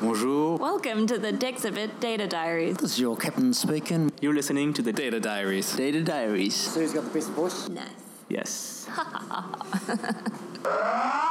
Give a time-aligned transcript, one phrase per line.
[0.00, 0.58] Bonjour.
[0.58, 2.78] Welcome to the Dexibit Data Diaries.
[2.78, 4.10] This is your captain speaking.
[4.20, 5.76] You're listening to the Data Diaries.
[5.76, 6.56] Data Diaries.
[6.56, 7.68] So who's got the best voice?
[7.68, 7.90] Nice.
[8.28, 8.88] Yes.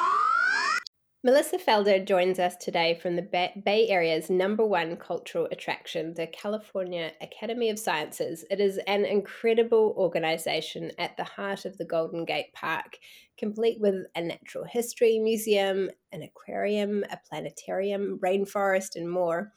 [1.25, 7.13] Melissa Felder joins us today from the Bay Area's number one cultural attraction, the California
[7.21, 8.43] Academy of Sciences.
[8.51, 12.97] It is an incredible organization at the heart of the Golden Gate Park,
[13.37, 19.53] complete with a natural history museum, an aquarium, a planetarium, rainforest, and more.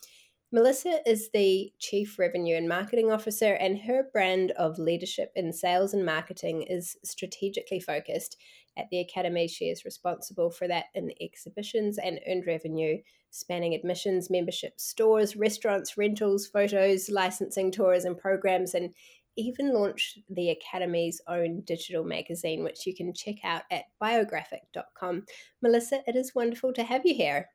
[0.52, 5.92] Melissa is the Chief Revenue and Marketing Officer, and her brand of leadership in sales
[5.94, 8.36] and marketing is strategically focused.
[8.76, 12.98] At the Academy, she is responsible for that in exhibitions and earned revenue,
[13.30, 18.94] spanning admissions, membership, stores, restaurants, rentals, photos, licensing, tours, and programs, and
[19.36, 25.24] even launched the Academy's own digital magazine, which you can check out at biographic.com.
[25.62, 27.48] Melissa, it is wonderful to have you here.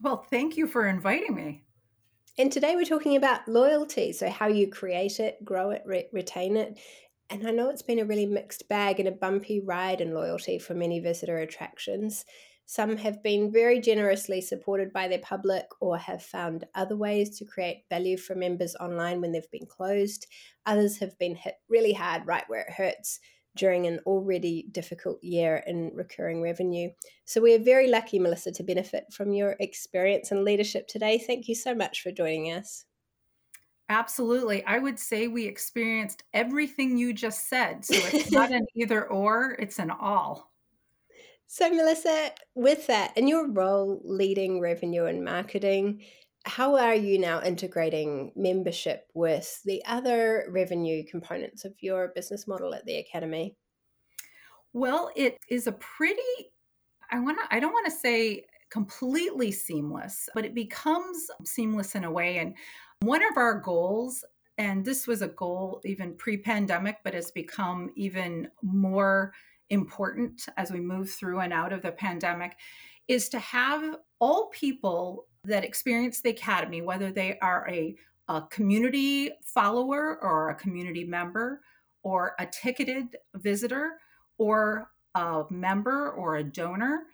[0.00, 1.64] Well, thank you for inviting me.
[2.38, 4.12] And today we're talking about loyalty.
[4.12, 6.78] So, how you create it, grow it, re- retain it.
[7.28, 10.58] And I know it's been a really mixed bag and a bumpy ride in loyalty
[10.58, 12.24] for many visitor attractions.
[12.66, 17.44] Some have been very generously supported by their public or have found other ways to
[17.44, 20.26] create value for members online when they've been closed.
[20.66, 23.20] Others have been hit really hard right where it hurts
[23.56, 26.90] during an already difficult year in recurring revenue.
[27.24, 31.18] So we are very lucky, Melissa, to benefit from your experience and leadership today.
[31.18, 32.84] Thank you so much for joining us.
[33.88, 34.64] Absolutely.
[34.64, 37.84] I would say we experienced everything you just said.
[37.84, 40.50] So it's not an either or, it's an all.
[41.46, 46.02] So, Melissa, with that, in your role leading revenue and marketing,
[46.44, 52.74] how are you now integrating membership with the other revenue components of your business model
[52.74, 53.56] at the Academy?
[54.72, 56.20] Well, it is a pretty,
[57.10, 62.04] I want to, I don't want to say completely seamless, but it becomes seamless in
[62.04, 62.38] a way.
[62.38, 62.54] And
[63.00, 64.24] one of our goals,
[64.58, 69.32] and this was a goal even pre pandemic, but has become even more
[69.70, 72.56] important as we move through and out of the pandemic,
[73.08, 77.94] is to have all people that experience the Academy, whether they are a,
[78.28, 81.60] a community follower or a community member
[82.02, 83.92] or a ticketed visitor
[84.38, 87.04] or a member or a donor,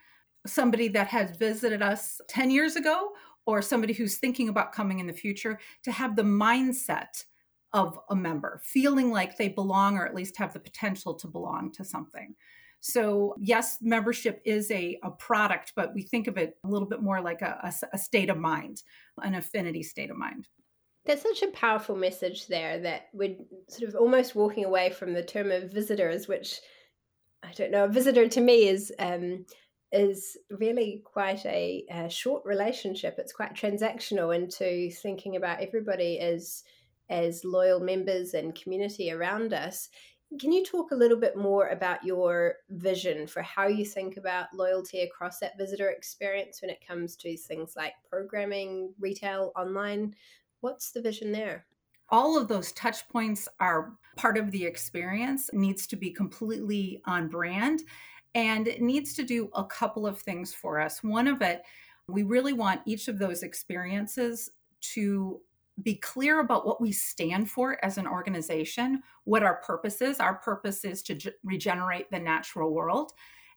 [0.47, 3.13] somebody that has visited us 10 years ago
[3.47, 7.25] or somebody who's thinking about coming in the future to have the mindset
[7.73, 11.73] of a member, feeling like they belong or at least have the potential to belong
[11.73, 12.35] to something.
[12.81, 17.01] So, yes, membership is a, a product, but we think of it a little bit
[17.01, 18.83] more like a, a, a state of mind,
[19.23, 20.49] an affinity state of mind.
[21.05, 23.37] That's such a powerful message there that we're
[23.69, 26.61] sort of almost walking away from the term of visitors, which
[27.43, 29.47] I don't know, a visitor to me is um,
[29.93, 33.17] is really quite a, a, short relationship.
[33.19, 36.65] It's quite transactional into thinking about everybody as
[37.11, 39.91] as loyal members and community around us.
[40.41, 44.47] Can you talk a little bit more about your vision for how you think about
[44.55, 50.15] loyalty across that visitor experience when it comes to things like programming, retail, online?
[50.61, 51.67] What's the vision there?
[52.13, 57.27] all of those touch points are part of the experience needs to be completely on
[57.27, 57.81] brand
[58.35, 61.03] and it needs to do a couple of things for us.
[61.03, 61.63] One of it
[62.09, 64.51] we really want each of those experiences
[64.81, 65.41] to
[65.83, 70.21] be clear about what we stand for as an organization, what our purpose is.
[70.21, 73.13] Our purpose is to regenerate the natural world.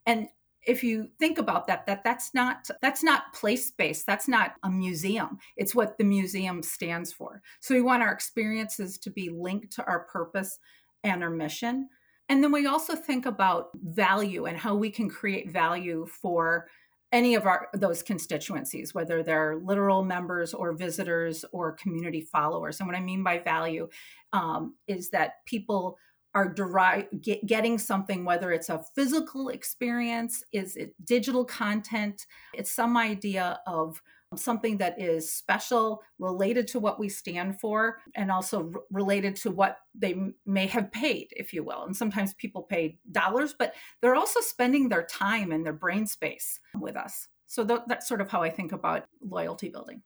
[0.06, 0.28] And
[0.66, 4.70] if you think about that that that's not that's not place based that's not a
[4.70, 5.38] museum.
[5.58, 7.42] It's what the museum stands for.
[7.60, 10.58] So we want our experiences to be linked to our purpose
[11.04, 11.90] and our mission
[12.30, 16.68] and then we also think about value and how we can create value for
[17.12, 22.80] any of our those constituencies whether they're literal members or visitors or community followers.
[22.80, 23.88] And what i mean by value
[24.34, 25.98] um, is that people
[26.34, 32.26] are derive, get, getting something whether it's a physical experience is it digital content?
[32.54, 34.02] It's some idea of
[34.36, 39.52] something that is special, related to what we stand for, and also r- related to
[39.52, 41.84] what they m- may have paid, if you will.
[41.84, 46.60] And sometimes people pay dollars, but they're also spending their time and their brain space
[46.80, 47.28] with us.
[47.48, 50.02] So th- that's sort of how I think about loyalty building.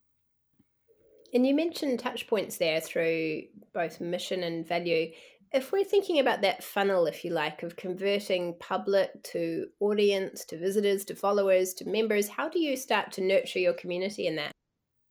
[1.33, 3.43] And you mentioned touch points there through
[3.73, 5.11] both mission and value.
[5.51, 10.59] If we're thinking about that funnel, if you like, of converting public to audience, to
[10.59, 14.51] visitors, to followers, to members, how do you start to nurture your community in that?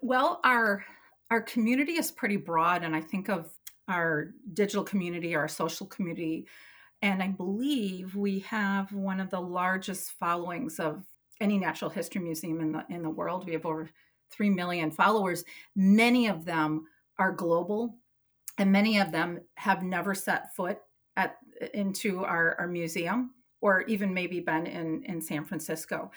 [0.01, 0.85] Well, our
[1.31, 3.51] our community is pretty broad, and I think of
[3.89, 6.47] our digital community, our social community,
[7.03, 11.05] and I believe we have one of the largest followings of
[11.41, 13.45] any natural history museum in the in the world.
[13.45, 13.91] We have over
[14.31, 15.45] 3 million followers.
[15.75, 16.87] Many of them
[17.19, 17.97] are global,
[18.59, 20.79] and many of them have never set foot
[21.17, 21.37] at
[21.75, 26.11] into our, our museum or even maybe been in, in San Francisco.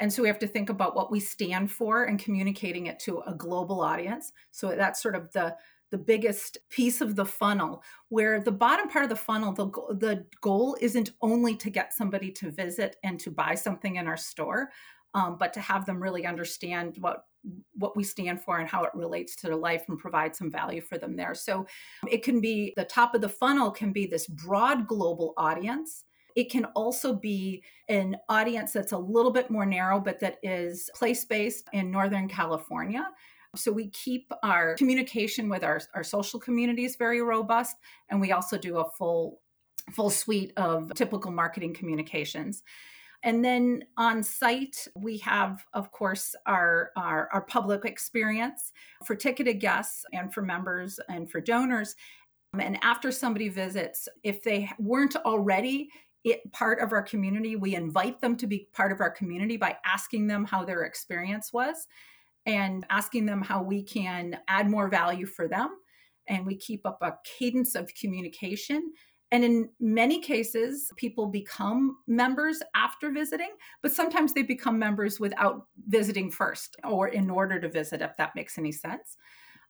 [0.00, 3.20] And so we have to think about what we stand for and communicating it to
[3.20, 4.32] a global audience.
[4.50, 5.56] So that's sort of the
[5.90, 10.26] the biggest piece of the funnel where the bottom part of the funnel the, the
[10.42, 14.68] goal isn't only to get somebody to visit and to buy something in our store
[15.14, 17.24] um, but to have them really understand what
[17.74, 20.80] what we stand for and how it relates to their life and provide some value
[20.80, 21.66] for them there so
[22.10, 26.04] it can be the top of the funnel can be this broad global audience
[26.38, 30.88] it can also be an audience that's a little bit more narrow, but that is
[30.94, 33.08] place based in Northern California.
[33.56, 37.74] So we keep our communication with our, our social communities very robust,
[38.08, 39.40] and we also do a full
[39.92, 42.62] full suite of typical marketing communications.
[43.24, 48.72] And then on site, we have, of course, our, our, our, public experience
[49.04, 51.96] for ticketed guests and for members and for donors.
[52.54, 55.90] Um, and after somebody visits, if they weren't already
[56.24, 57.56] it, part of our community.
[57.56, 61.52] We invite them to be part of our community by asking them how their experience
[61.52, 61.86] was
[62.46, 65.70] and asking them how we can add more value for them.
[66.28, 68.92] And we keep up a cadence of communication.
[69.30, 73.50] And in many cases, people become members after visiting,
[73.82, 78.34] but sometimes they become members without visiting first or in order to visit, if that
[78.34, 79.18] makes any sense.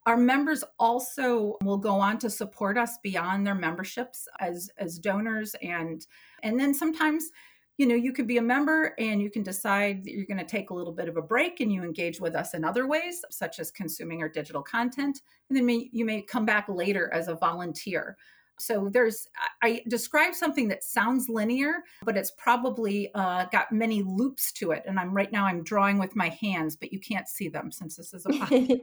[0.07, 5.55] Our members also will go on to support us beyond their memberships as, as donors
[5.61, 6.07] and
[6.43, 7.31] and then sometimes
[7.77, 10.45] you know you could be a member and you can decide that you're going to
[10.45, 13.23] take a little bit of a break and you engage with us in other ways
[13.31, 15.21] such as consuming our digital content
[15.51, 18.17] and then may, you may come back later as a volunteer
[18.59, 19.27] so there's
[19.63, 24.83] i describe something that sounds linear but it's probably uh, got many loops to it
[24.87, 27.97] and i'm right now i'm drawing with my hands but you can't see them since
[27.97, 28.83] this is a podcast.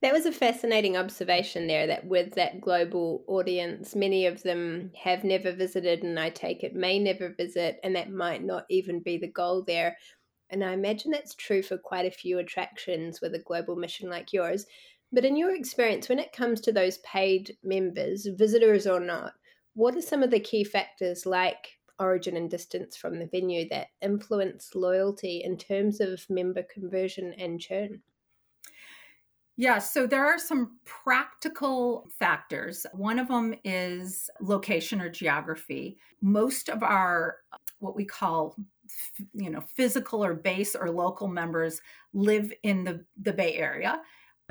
[0.00, 5.24] That was a fascinating observation there that with that global audience, many of them have
[5.24, 9.18] never visited, and I take it may never visit, and that might not even be
[9.18, 9.96] the goal there.
[10.50, 14.32] And I imagine that's true for quite a few attractions with a global mission like
[14.32, 14.66] yours.
[15.12, 19.32] But in your experience, when it comes to those paid members, visitors or not,
[19.74, 23.88] what are some of the key factors like origin and distance from the venue that
[24.02, 28.02] influence loyalty in terms of member conversion and churn?
[29.56, 32.86] Yeah, so there are some practical factors.
[32.92, 35.98] One of them is location or geography.
[36.20, 37.38] Most of our
[37.80, 38.56] what we call
[39.34, 41.80] you know physical or base or local members
[42.12, 44.00] live in the the Bay Area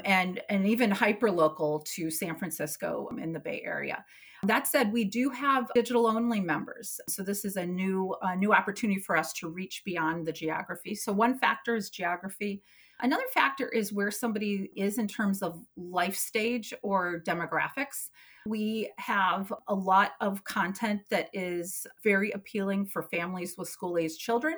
[0.05, 4.03] and and even hyper local to San Francisco in the Bay Area.
[4.43, 6.99] That said, we do have digital only members.
[7.09, 10.95] So this is a new a new opportunity for us to reach beyond the geography.
[10.95, 12.61] So one factor is geography.
[12.99, 18.09] Another factor is where somebody is in terms of life stage or demographics.
[18.47, 24.17] We have a lot of content that is very appealing for families with school age
[24.17, 24.55] children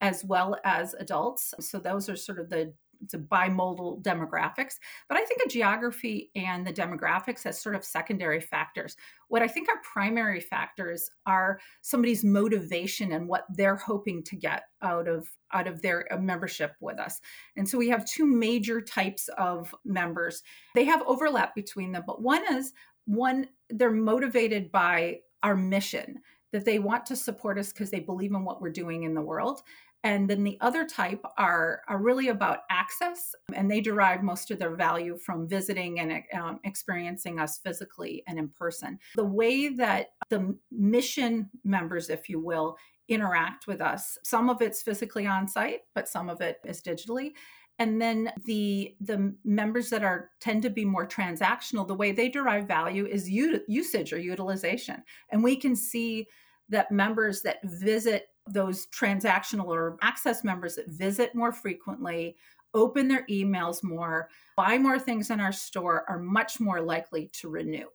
[0.00, 1.54] as well as adults.
[1.60, 2.72] So those are sort of the
[3.02, 4.74] it's a bimodal demographics
[5.08, 8.96] but i think a geography and the demographics as sort of secondary factors.
[9.28, 14.64] What i think are primary factors are somebody's motivation and what they're hoping to get
[14.82, 17.20] out of out of their uh, membership with us.
[17.56, 20.42] And so we have two major types of members.
[20.74, 22.72] They have overlap between them but one is
[23.04, 26.20] one they're motivated by our mission
[26.52, 29.20] that they want to support us because they believe in what we're doing in the
[29.20, 29.62] world
[30.04, 34.58] and then the other type are, are really about access, and they derive most of
[34.58, 38.98] their value from visiting and um, experiencing us physically and in person.
[39.14, 42.76] The way that the mission members, if you will,
[43.08, 47.32] interact with us, some of it's physically on site, but some of it is digitally.
[47.78, 52.28] And then the the members that are tend to be more transactional, the way they
[52.28, 56.26] derive value is u- usage or utilization, and we can see
[56.68, 62.36] that members that visit those transactional or access members that visit more frequently,
[62.74, 67.48] open their emails more, buy more things in our store are much more likely to
[67.48, 67.86] renew.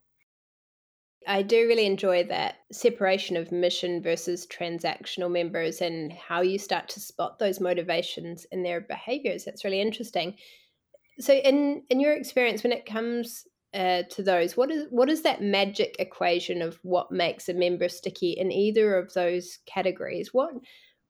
[1.26, 6.88] I do really enjoy that separation of mission versus transactional members and how you start
[6.90, 9.44] to spot those motivations in their behaviors.
[9.44, 10.36] That's really interesting.
[11.20, 14.56] So in in your experience when it comes uh, to those.
[14.56, 18.96] What is what is that magic equation of what makes a member sticky in either
[18.96, 20.32] of those categories?
[20.32, 20.54] What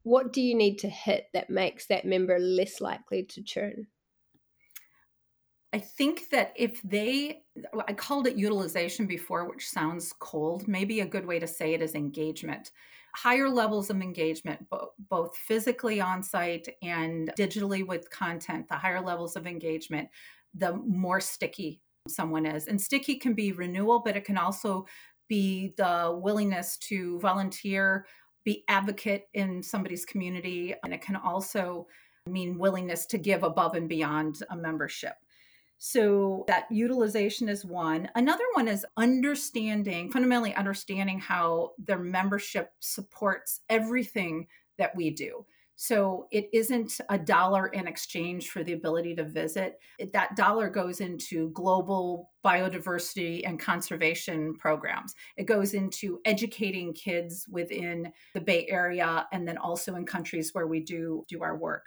[0.02, 3.86] what do you need to hit that makes that member less likely to churn?
[5.70, 7.42] I think that if they,
[7.86, 10.66] I called it utilization before, which sounds cold.
[10.66, 12.70] Maybe a good way to say it is engagement.
[13.14, 14.66] higher levels of engagement,
[15.10, 20.08] both physically on site and digitally with content, the higher levels of engagement,
[20.54, 22.66] the more sticky someone is.
[22.66, 24.86] And sticky can be renewal, but it can also
[25.28, 28.06] be the willingness to volunteer,
[28.44, 31.86] be advocate in somebody's community, and it can also
[32.26, 35.14] mean willingness to give above and beyond a membership.
[35.78, 38.08] So that utilization is one.
[38.16, 45.46] Another one is understanding, fundamentally understanding how their membership supports everything that we do.
[45.80, 49.78] So it isn't a dollar in exchange for the ability to visit.
[50.12, 55.14] That dollar goes into global biodiversity and conservation programs.
[55.36, 60.66] It goes into educating kids within the Bay Area and then also in countries where
[60.66, 61.84] we do do our work.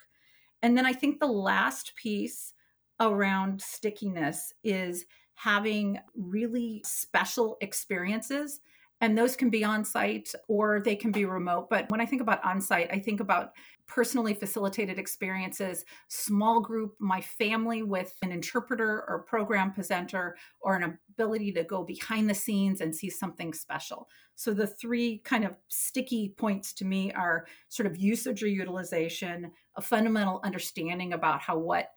[0.61, 2.53] And then I think the last piece
[3.01, 5.03] around stickiness is
[5.35, 8.61] having really special experiences
[9.01, 11.69] and those can be on site or they can be remote.
[11.69, 13.51] But when I think about on site, I think about
[13.91, 20.97] personally facilitated experiences, small group, my family with an interpreter or program presenter, or an
[21.11, 24.07] ability to go behind the scenes and see something special.
[24.35, 29.51] So the three kind of sticky points to me are sort of usage or utilization,
[29.75, 31.89] a fundamental understanding about how what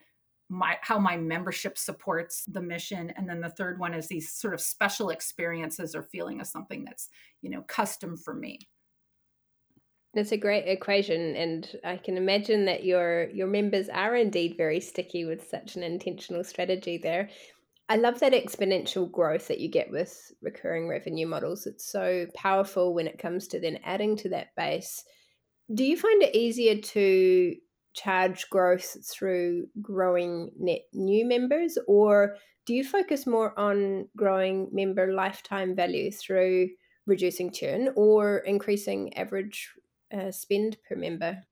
[0.48, 4.52] my how my membership supports the mission and then the third one is these sort
[4.52, 7.08] of special experiences or feeling of something that's
[7.40, 8.58] you know custom for me
[10.16, 14.80] it's a great equation and i can imagine that your your members are indeed very
[14.80, 17.28] sticky with such an intentional strategy there.
[17.88, 21.66] I love that exponential growth that you get with recurring revenue models.
[21.66, 25.04] It's so powerful when it comes to then adding to that base.
[25.72, 27.54] Do you find it easier to
[27.92, 35.12] charge growth through growing net new members, or do you focus more on growing member
[35.12, 36.70] lifetime value through
[37.06, 39.70] reducing churn or increasing average
[40.12, 41.42] uh, spend per member?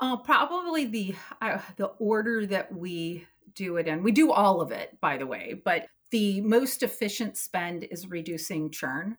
[0.00, 4.02] Uh, probably the uh, the order that we do it in.
[4.02, 8.70] We do all of it, by the way, but the most efficient spend is reducing
[8.70, 9.16] churn,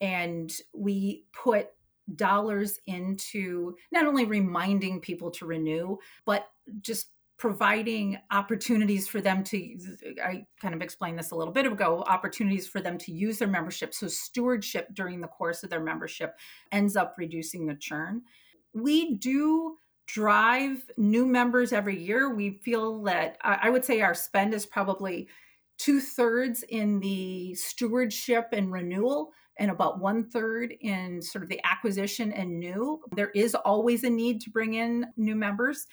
[0.00, 1.68] and we put
[2.16, 6.48] dollars into not only reminding people to renew, but
[6.80, 9.76] just providing opportunities for them to
[10.22, 13.48] i kind of explained this a little bit ago opportunities for them to use their
[13.48, 16.36] membership so stewardship during the course of their membership
[16.70, 18.22] ends up reducing the churn
[18.72, 19.76] we do
[20.06, 25.26] drive new members every year we feel that i would say our spend is probably
[25.78, 31.60] two thirds in the stewardship and renewal and about one third in sort of the
[31.64, 33.00] acquisition and new.
[33.14, 35.86] There is always a need to bring in new members.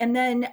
[0.00, 0.48] And then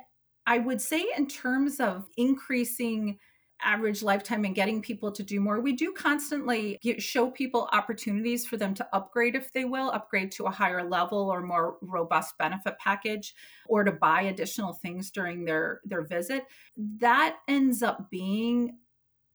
[0.46, 3.20] I would say, in terms of increasing
[3.62, 8.46] average lifetime and getting people to do more, we do constantly get, show people opportunities
[8.46, 12.38] for them to upgrade if they will, upgrade to a higher level or more robust
[12.38, 13.34] benefit package,
[13.68, 16.46] or to buy additional things during their, their visit.
[16.76, 18.78] That ends up being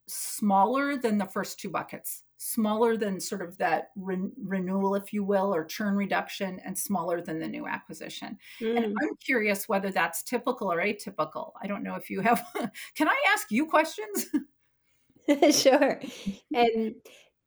[0.08, 5.24] smaller than the first two buckets smaller than sort of that re- renewal, if you
[5.24, 8.38] will, or churn reduction, and smaller than the new acquisition.
[8.60, 8.76] Mm.
[8.76, 11.52] And I'm curious whether that's typical or atypical.
[11.60, 12.44] I don't know if you have.
[12.94, 14.26] Can I ask you questions?
[15.50, 16.00] sure.
[16.54, 16.94] And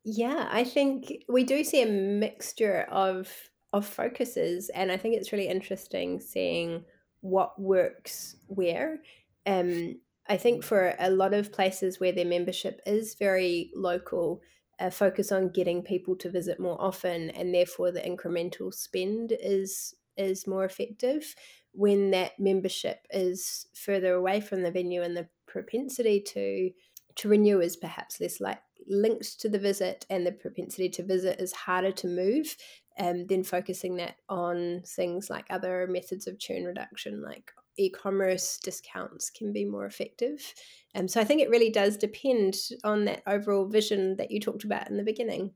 [0.03, 3.31] yeah, I think we do see a mixture of
[3.73, 6.83] of focuses, and I think it's really interesting seeing
[7.21, 8.99] what works where.
[9.45, 14.41] Um, I think for a lot of places where their membership is very local,
[14.81, 19.95] a focus on getting people to visit more often and therefore the incremental spend is
[20.17, 21.35] is more effective
[21.71, 26.71] when that membership is further away from the venue and the propensity to
[27.15, 31.39] to renew is perhaps less like linked to the visit and the propensity to visit
[31.39, 32.55] is harder to move
[32.99, 39.29] um, then focusing that on things like other methods of churn reduction like e-commerce discounts
[39.29, 40.53] can be more effective.
[40.95, 44.63] Um, so I think it really does depend on that overall vision that you talked
[44.63, 45.51] about in the beginning.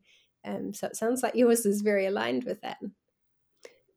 [0.46, 2.78] Um, so it sounds like yours is very aligned with that.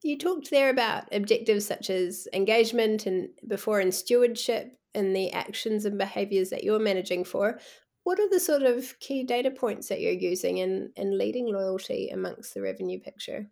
[0.02, 5.84] You talked there about objectives such as engagement and before and stewardship and the actions
[5.84, 7.60] and behaviors that you're managing for.
[8.04, 12.08] What are the sort of key data points that you're using in, in leading loyalty
[12.08, 13.50] amongst the revenue picture?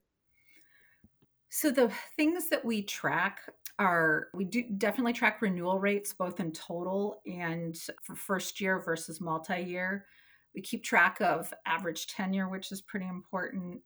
[1.51, 3.41] So the things that we track
[3.79, 9.21] are we do definitely track renewal rates both in total and for first year versus
[9.21, 10.07] multi-year.
[10.55, 13.81] We keep track of average tenure, which is pretty important.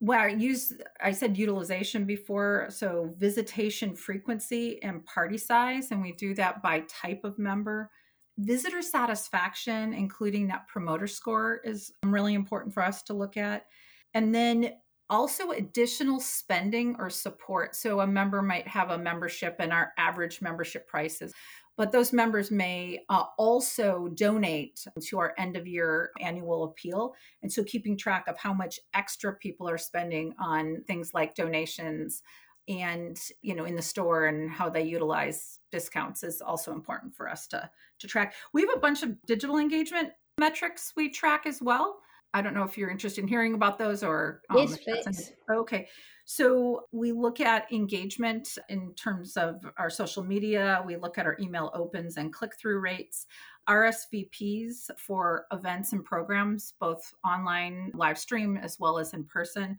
[0.00, 6.12] Well, I use I said utilization before, so visitation frequency and party size, and we
[6.12, 7.90] do that by type of member.
[8.38, 13.66] Visitor satisfaction, including that promoter score, is really important for us to look at.
[14.12, 14.72] And then
[15.08, 17.76] also additional spending or support.
[17.76, 21.32] So a member might have a membership and our average membership prices
[21.76, 27.14] but those members may uh, also donate to our end of year annual appeal.
[27.42, 32.22] And so keeping track of how much extra people are spending on things like donations
[32.68, 37.30] and you know in the store and how they utilize discounts is also important for
[37.30, 37.70] us to
[38.00, 40.08] to track we have a bunch of digital engagement
[40.40, 42.00] metrics we track as well
[42.36, 45.32] i don't know if you're interested in hearing about those or um, yes, please.
[45.50, 45.88] okay
[46.28, 51.36] so we look at engagement in terms of our social media, we look at our
[51.38, 53.26] email opens and click through rates.
[53.68, 59.78] RSVPs for events and programs, both online, live stream, as well as in person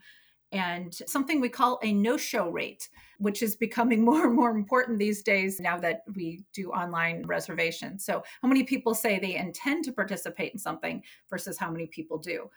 [0.52, 5.00] and something we call a no show rate, which is becoming more and more important
[5.00, 8.06] these days now that we do online reservations.
[8.06, 12.18] So, how many people say they intend to participate in something versus how many people
[12.18, 12.50] do?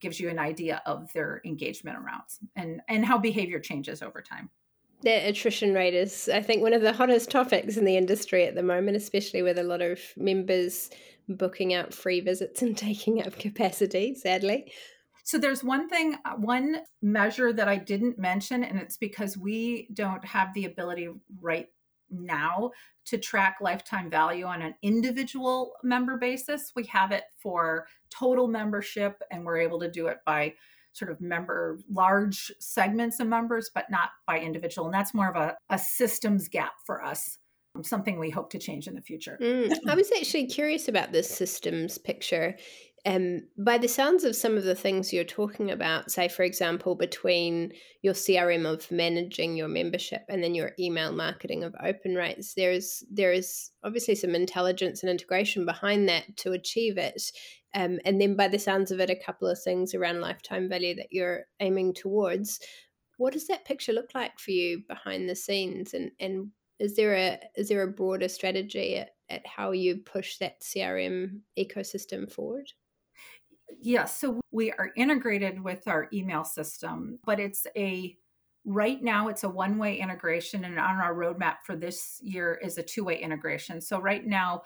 [0.00, 4.50] gives you an idea of their engagement amounts and and how behavior changes over time
[5.02, 8.54] the attrition rate is i think one of the hottest topics in the industry at
[8.54, 10.90] the moment especially with a lot of members
[11.28, 14.70] booking out free visits and taking up capacity sadly
[15.26, 20.24] so there's one thing one measure that i didn't mention and it's because we don't
[20.24, 21.08] have the ability
[21.40, 21.66] right
[22.10, 22.70] now
[23.06, 26.72] to track lifetime value on an individual member basis.
[26.74, 30.54] We have it for total membership, and we're able to do it by
[30.92, 34.86] sort of member large segments of members, but not by individual.
[34.86, 37.38] And that's more of a, a systems gap for us.
[37.82, 39.38] Something we hope to change in the future.
[39.40, 42.56] Mm, I was actually curious about this systems picture.
[43.06, 46.96] Um, by the sounds of some of the things you're talking about, say, for example,
[46.96, 47.72] between
[48.02, 52.72] your CRM of managing your membership and then your email marketing of open rates, there
[52.72, 57.22] is there is obviously some intelligence and integration behind that to achieve it.
[57.76, 60.96] Um, and then, by the sounds of it, a couple of things around lifetime value
[60.96, 62.58] that you're aiming towards.
[63.18, 65.94] What does that picture look like for you behind the scenes?
[65.94, 66.48] And and
[66.80, 71.42] is there a is there a broader strategy at, at how you push that CRM
[71.56, 72.72] ecosystem forward?
[73.80, 74.20] Yes.
[74.20, 78.16] So we are integrated with our email system, but it's a
[78.64, 80.64] right now it's a one way integration.
[80.64, 83.80] And on our roadmap for this year is a two way integration.
[83.80, 84.62] So right now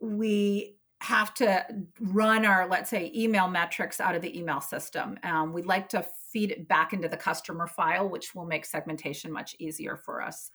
[0.00, 1.64] we have to
[2.00, 5.18] run our, let's say, email metrics out of the email system.
[5.22, 9.30] Um, we'd like to feed it back into the customer file, which will make segmentation
[9.30, 10.50] much easier for us.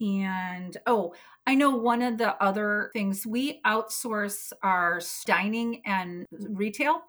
[0.00, 1.14] And oh,
[1.46, 7.02] I know one of the other things we outsource our dining and retail.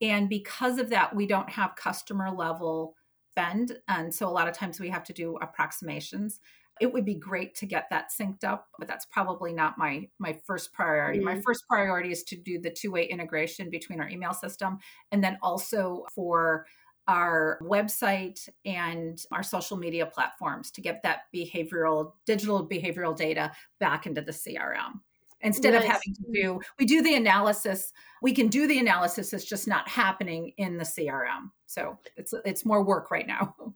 [0.00, 2.94] And because of that, we don't have customer level
[3.32, 3.78] spend.
[3.88, 6.40] And so a lot of times we have to do approximations.
[6.80, 10.38] It would be great to get that synced up, but that's probably not my my
[10.46, 11.18] first priority.
[11.18, 11.36] Mm-hmm.
[11.36, 14.78] My first priority is to do the two-way integration between our email system
[15.10, 16.66] and then also for
[17.08, 24.06] our website and our social media platforms to get that behavioral digital behavioral data back
[24.06, 25.00] into the crm
[25.40, 25.82] instead nice.
[25.82, 27.92] of having to do we do the analysis
[28.22, 32.64] we can do the analysis it's just not happening in the crm so it's it's
[32.64, 33.54] more work right now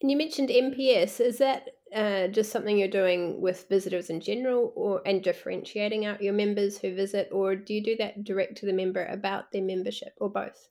[0.00, 1.20] and you mentioned NPS.
[1.20, 6.22] is that uh, just something you're doing with visitors in general or and differentiating out
[6.22, 9.62] your members who visit or do you do that direct to the member about their
[9.62, 10.68] membership or both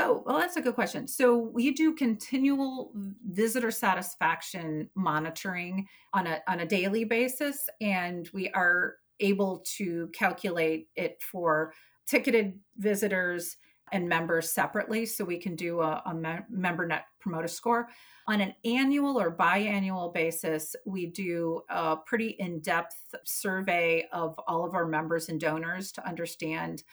[0.00, 1.08] Oh, well, that's a good question.
[1.08, 2.92] So we do continual
[3.28, 10.88] visitor satisfaction monitoring on a on a daily basis, and we are able to calculate
[10.94, 11.74] it for
[12.06, 13.56] ticketed visitors
[13.90, 15.04] and members separately.
[15.04, 17.88] So we can do a, a me- member net promoter score
[18.28, 20.76] on an annual or biannual basis.
[20.86, 26.06] We do a pretty in depth survey of all of our members and donors to
[26.06, 26.84] understand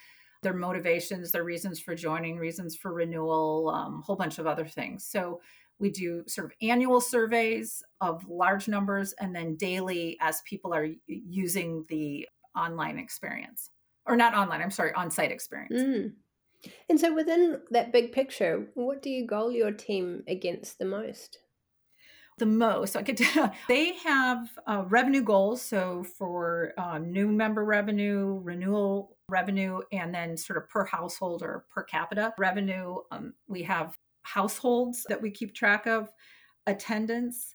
[0.42, 4.64] their motivations, their reasons for joining, reasons for renewal, a um, whole bunch of other
[4.64, 5.04] things.
[5.04, 5.40] So
[5.78, 10.88] we do sort of annual surveys of large numbers and then daily as people are
[11.06, 13.70] using the online experience
[14.06, 15.82] or not online, I'm sorry, on site experience.
[15.82, 16.12] Mm.
[16.88, 21.38] And so within that big picture, what do you goal your team against the most?
[22.38, 22.96] The most.
[22.96, 23.20] I could
[23.68, 25.62] they have uh, revenue goals.
[25.62, 31.64] So for uh, new member revenue, renewal revenue and then sort of per household or
[31.70, 32.96] per capita revenue.
[33.10, 36.10] Um, we have households that we keep track of,
[36.66, 37.54] attendance.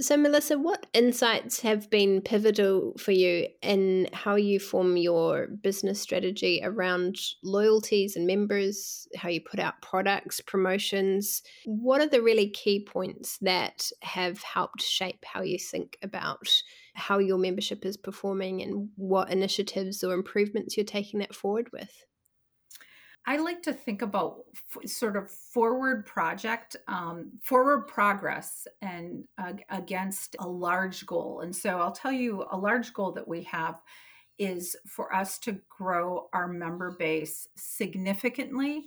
[0.00, 6.00] So, Melissa, what insights have been pivotal for you in how you form your business
[6.00, 11.42] strategy around loyalties and members, how you put out products, promotions?
[11.64, 16.48] What are the really key points that have helped shape how you think about
[16.94, 21.90] how your membership is performing and what initiatives or improvements you're taking that forward with?
[23.26, 29.52] I like to think about f- sort of forward project, um, forward progress, and uh,
[29.70, 31.40] against a large goal.
[31.40, 33.82] And so I'll tell you a large goal that we have
[34.38, 38.86] is for us to grow our member base significantly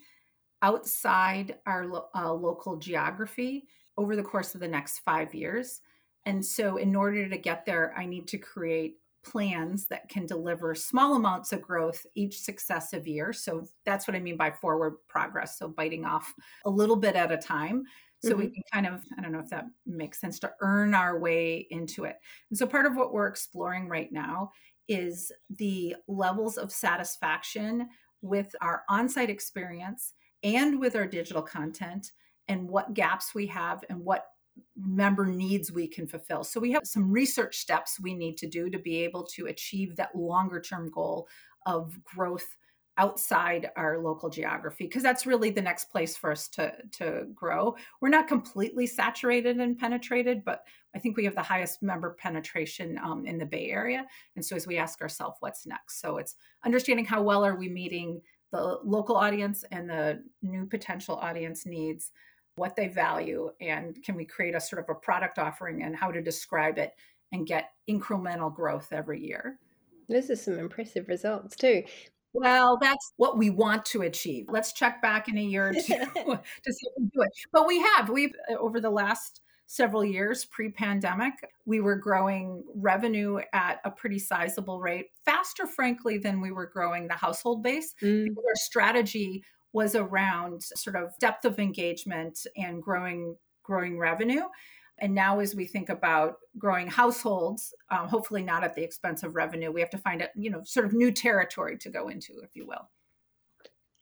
[0.61, 3.67] outside our lo- uh, local geography
[3.97, 5.81] over the course of the next five years.
[6.25, 10.73] And so, in order to get there, I need to create plans that can deliver
[10.75, 13.33] small amounts of growth each successive year.
[13.33, 15.57] So, that's what I mean by forward progress.
[15.57, 16.33] So, biting off
[16.65, 17.83] a little bit at a time.
[18.23, 18.39] So, mm-hmm.
[18.39, 21.67] we can kind of, I don't know if that makes sense, to earn our way
[21.69, 22.17] into it.
[22.49, 24.51] And so, part of what we're exploring right now
[24.87, 27.87] is the levels of satisfaction
[28.21, 32.11] with our on site experience and with our digital content
[32.47, 34.25] and what gaps we have and what
[34.75, 36.43] member needs we can fulfill.
[36.43, 39.95] So we have some research steps we need to do to be able to achieve
[39.95, 41.27] that longer term goal
[41.65, 42.55] of growth
[42.97, 47.75] outside our local geography because that's really the next place for us to to grow.
[48.01, 52.99] We're not completely saturated and penetrated, but I think we have the highest member penetration
[53.01, 54.05] um, in the Bay Area.
[54.35, 56.01] And so as we ask ourselves, what's next?
[56.01, 58.21] So it's understanding how well are we meeting
[58.51, 62.11] the local audience and the new potential audience needs
[62.61, 66.11] what they value and can we create a sort of a product offering and how
[66.11, 66.93] to describe it
[67.31, 69.57] and get incremental growth every year
[70.07, 71.81] this is some impressive results too
[72.33, 74.45] well, that's what we want to achieve.
[74.47, 77.29] Let's check back in a year or two to see if we do it.
[77.51, 78.09] But we have.
[78.09, 81.33] We've uh, over the last several years pre-pandemic,
[81.65, 87.07] we were growing revenue at a pretty sizable rate, faster, frankly, than we were growing
[87.07, 87.93] the household base.
[88.01, 88.25] Mm.
[88.25, 89.43] Because our strategy
[89.73, 94.43] was around sort of depth of engagement and growing growing revenue.
[94.99, 99.35] And now as we think about growing households um, hopefully not at the expense of
[99.35, 102.33] revenue we have to find a you know sort of new territory to go into
[102.43, 102.89] if you will.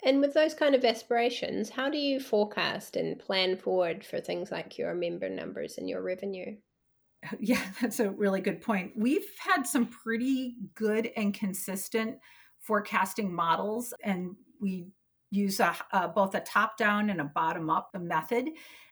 [0.03, 4.51] And with those kind of aspirations how do you forecast and plan forward for things
[4.51, 6.55] like your member numbers and your revenue?
[7.39, 8.93] Yeah that's a really good point.
[8.95, 12.17] We've had some pretty good and consistent
[12.62, 14.88] forecasting models and we
[15.31, 18.49] use a, uh, both a top down and a bottom up method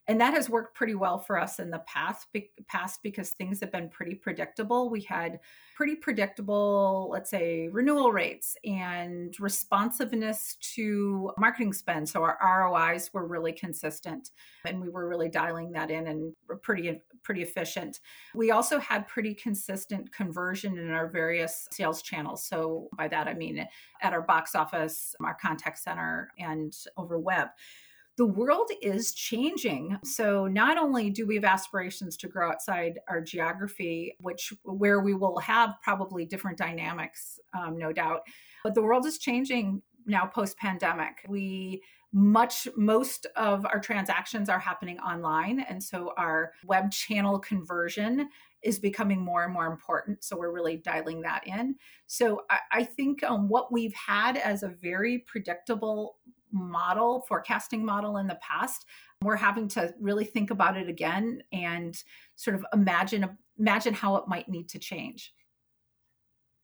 [0.10, 2.28] and that has worked pretty well for us in the past
[2.68, 4.90] past because things have been pretty predictable.
[4.90, 5.40] We had
[5.76, 12.08] pretty predictable let's say renewal rates and responsiveness to marketing spend.
[12.08, 14.32] So our rois were really consistent
[14.66, 18.00] and we were really dialing that in and pretty pretty efficient.
[18.34, 22.46] We also had pretty consistent conversion in our various sales channels.
[22.46, 23.68] So by that i mean
[24.02, 27.50] at our box office our contact center and over web
[28.18, 29.98] the world is changing.
[30.04, 35.14] So not only do we have aspirations to grow outside our geography, which where we
[35.14, 38.22] will have probably different dynamics, um, no doubt,
[38.64, 41.26] but the world is changing now post pandemic.
[41.28, 48.30] We much most of our transactions are happening online and so our web channel conversion
[48.64, 51.76] is becoming more and more important so we're really dialing that in
[52.08, 56.16] so i, I think um, what we've had as a very predictable
[56.58, 58.86] model, forecasting model in the past.
[59.22, 62.02] We're having to really think about it again and
[62.36, 65.34] sort of imagine imagine how it might need to change.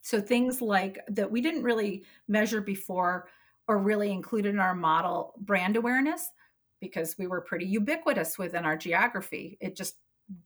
[0.01, 3.29] So things like that we didn't really measure before
[3.67, 6.29] or really include in our model brand awareness
[6.81, 9.57] because we were pretty ubiquitous within our geography.
[9.61, 9.95] It just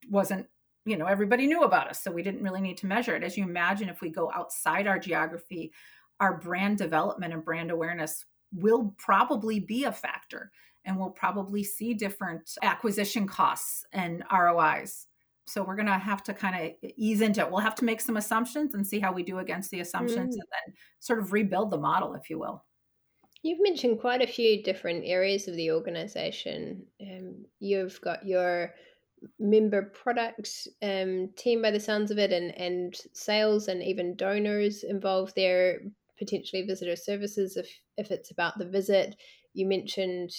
[0.09, 0.45] wasn't,
[0.85, 2.03] you know, everybody knew about us.
[2.03, 3.23] So we didn't really need to measure it.
[3.23, 5.71] As you imagine, if we go outside our geography,
[6.19, 10.51] our brand development and brand awareness will probably be a factor
[10.85, 15.07] and we'll probably see different acquisition costs and ROIs.
[15.45, 17.51] So we're going to have to kind of ease into it.
[17.51, 20.39] We'll have to make some assumptions and see how we do against the assumptions mm.
[20.39, 22.63] and then sort of rebuild the model, if you will.
[23.43, 26.83] You've mentioned quite a few different areas of the organization.
[27.01, 28.73] Um, you've got your
[29.39, 34.83] member products um, team by the sounds of it and, and sales and even donors
[34.83, 35.79] involved there
[36.17, 39.15] potentially visitor services if if it's about the visit.
[39.53, 40.31] You mentioned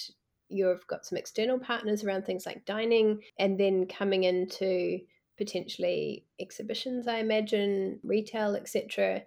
[0.49, 4.99] you've got some external partners around things like dining, and then coming into
[5.37, 9.23] potentially exhibitions, I imagine, retail, etc.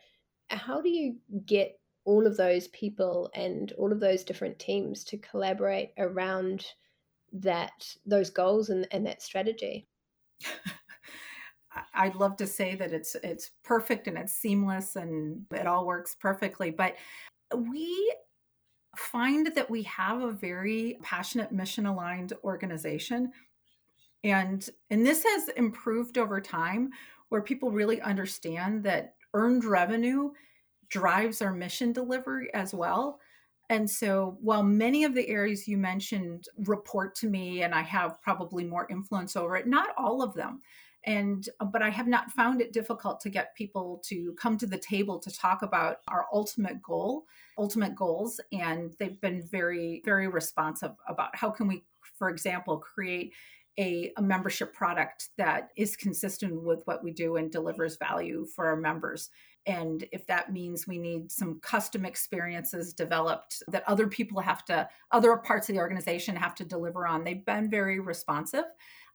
[0.49, 5.17] How do you get all of those people and all of those different teams to
[5.19, 6.67] collaborate around
[7.33, 9.89] that those goals and, and that strategy?
[11.95, 16.15] I'd love to say that it's it's perfect and it's seamless and it all works
[16.21, 16.97] perfectly, but
[17.57, 18.15] we
[18.97, 23.33] find that we have a very passionate mission aligned organization
[24.25, 26.91] and and this has improved over time
[27.31, 30.31] where people really understand that earned revenue
[30.89, 33.19] drives our mission delivery as well
[33.71, 38.21] And so, while many of the areas you mentioned report to me and I have
[38.23, 40.61] probably more influence over it, not all of them.
[41.05, 44.67] And, uh, but I have not found it difficult to get people to come to
[44.67, 47.25] the table to talk about our ultimate goal,
[47.59, 48.41] ultimate goals.
[48.53, 51.85] And they've been very, very responsive about how can we,
[52.19, 53.33] for example, create
[53.79, 58.67] a, a, membership product that is consistent with what we do and delivers value for
[58.67, 59.31] our members.
[59.67, 64.89] And if that means we need some custom experiences developed that other people have to,
[65.13, 68.65] other parts of the organization have to deliver on, they've been very responsive.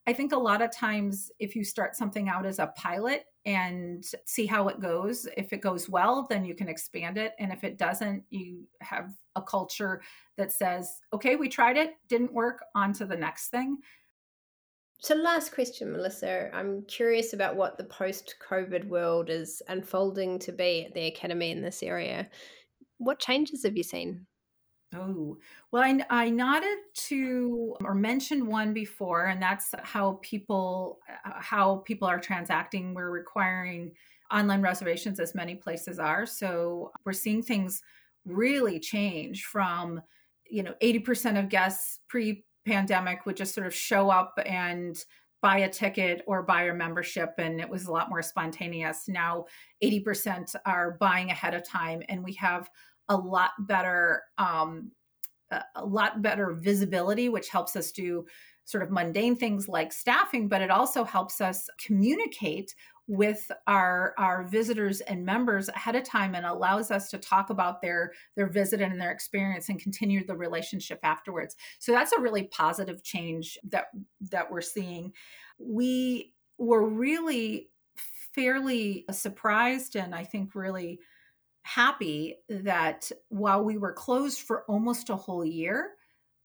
[0.07, 4.05] I think a lot of times, if you start something out as a pilot and
[4.25, 7.33] see how it goes, if it goes well, then you can expand it.
[7.39, 10.01] And if it doesn't, you have a culture
[10.37, 13.79] that says, okay, we tried it, didn't work, on to the next thing.
[14.99, 16.49] So, last question, Melissa.
[16.55, 21.51] I'm curious about what the post COVID world is unfolding to be at the Academy
[21.51, 22.29] in this area.
[22.97, 24.25] What changes have you seen?
[24.95, 25.37] Oh,
[25.71, 31.77] well, I, I nodded to or mentioned one before, and that's how people uh, how
[31.85, 32.93] people are transacting.
[32.93, 33.91] We're requiring
[34.31, 37.81] online reservations as many places are, so we're seeing things
[38.25, 40.01] really change from
[40.49, 45.03] you know 80% of guests pre pandemic would just sort of show up and
[45.41, 49.07] buy a ticket or buy a membership and it was a lot more spontaneous.
[49.07, 49.45] Now
[49.83, 52.69] 80% are buying ahead of time and we have
[53.09, 54.91] a lot better um,
[55.75, 58.25] a lot better visibility which helps us do
[58.65, 62.73] sort of mundane things like staffing but it also helps us communicate
[63.07, 67.81] with our our visitors and members ahead of time and allows us to talk about
[67.81, 71.55] their their visit and their experience and continue the relationship afterwards.
[71.79, 73.85] So that's a really positive change that
[74.29, 75.13] that we're seeing.
[75.57, 77.69] We were really
[78.33, 80.99] fairly surprised and i think really
[81.67, 85.91] happy that while we were closed for almost a whole year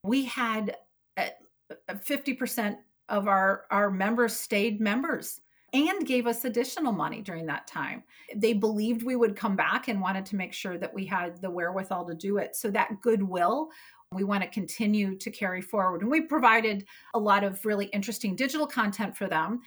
[0.05, 0.77] we had
[1.17, 1.31] eh,
[1.71, 2.77] eh, 50%
[3.09, 5.41] of our our members stayed members
[5.73, 8.03] and gave us additional money during that time.
[8.35, 11.51] They believed we would come back and wanted to make sure that we had the
[11.51, 12.57] wherewithal to do it.
[12.57, 13.71] So that goodwill
[14.13, 16.03] we want to continue to carry forward.
[16.03, 19.63] And we provided a lot of really interesting digital content for them.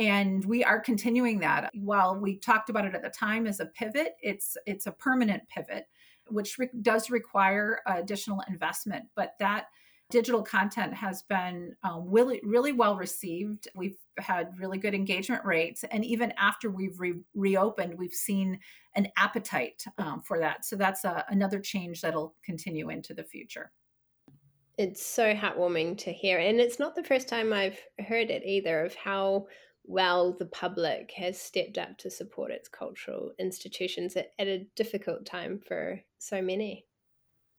[0.00, 1.70] And we are continuing that.
[1.74, 5.46] While we talked about it at the time as a pivot, it's it's a permanent
[5.48, 5.84] pivot,
[6.28, 9.04] which re- does require additional investment.
[9.14, 9.66] But that
[10.10, 15.84] digital content has been um, really really well received we've had really good engagement rates
[15.92, 18.58] and even after we've re- reopened we've seen
[18.96, 23.70] an appetite um, for that so that's a, another change that'll continue into the future
[24.76, 28.84] it's so heartwarming to hear and it's not the first time i've heard it either
[28.84, 29.46] of how
[29.90, 35.26] well the public has stepped up to support its cultural institutions at, at a difficult
[35.26, 36.86] time for so many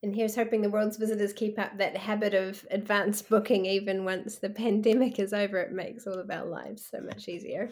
[0.03, 4.37] and here's hoping the world's visitors keep up that habit of advanced booking even once
[4.37, 5.59] the pandemic is over.
[5.59, 7.69] It makes all of our lives so much easier.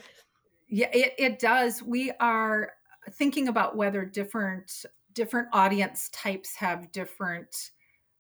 [0.68, 1.82] Yeah, it, it does.
[1.82, 2.74] We are
[3.14, 7.72] thinking about whether different different audience types have different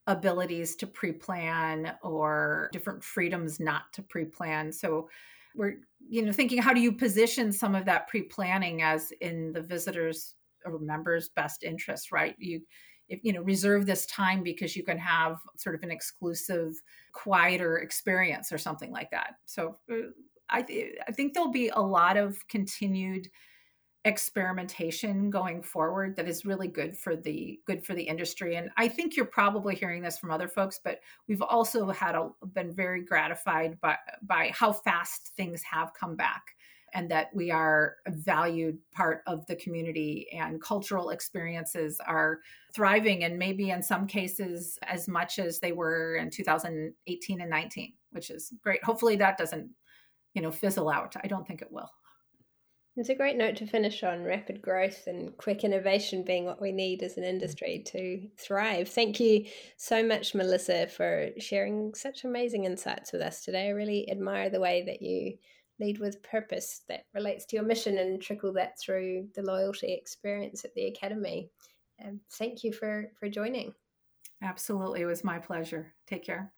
[0.07, 4.71] abilities to pre-plan or different freedoms not to pre-plan.
[4.71, 5.07] So
[5.55, 5.75] we're
[6.07, 10.35] you know thinking how do you position some of that pre-planning as in the visitors
[10.65, 12.35] or members best interest, right?
[12.37, 12.61] You
[13.09, 16.73] if you know reserve this time because you can have sort of an exclusive
[17.11, 19.95] quieter experience or something like that so uh,
[20.49, 23.27] i th- i think there'll be a lot of continued
[24.05, 28.87] experimentation going forward that is really good for the good for the industry and i
[28.87, 33.03] think you're probably hearing this from other folks but we've also had a, been very
[33.03, 36.55] gratified by by how fast things have come back
[36.93, 42.39] and that we are a valued part of the community and cultural experiences are
[42.73, 47.93] thriving and maybe in some cases as much as they were in 2018 and 19
[48.11, 48.83] which is great.
[48.83, 49.69] Hopefully that doesn't
[50.33, 51.15] you know fizzle out.
[51.23, 51.91] I don't think it will
[52.99, 56.73] it's a great note to finish on rapid growth and quick innovation being what we
[56.73, 57.29] need as an mm.
[57.29, 58.89] industry to thrive.
[58.89, 59.45] Thank you
[59.77, 63.67] so much, Melissa, for sharing such amazing insights with us today.
[63.67, 65.37] I really admire the way that you
[65.79, 70.65] lead with purpose that relates to your mission and trickle that through the loyalty experience
[70.65, 71.49] at the academy.
[71.99, 73.73] And thank you for for joining.
[74.41, 75.93] Absolutely, it was my pleasure.
[76.05, 76.51] Take care.